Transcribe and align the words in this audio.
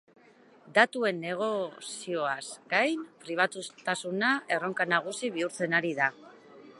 Datuen 0.77 1.19
negozioaz 1.25 2.41
gain, 2.73 3.05
pribatutasuna 3.27 4.33
erronka 4.57 4.91
nagusi 4.97 5.33
bihurtzen 5.37 5.81
ari 5.83 5.97
da. 6.01 6.13